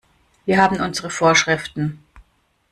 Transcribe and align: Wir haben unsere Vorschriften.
Wir 0.45 0.59
haben 0.59 0.77
unsere 0.81 1.11
Vorschriften. 1.11 2.03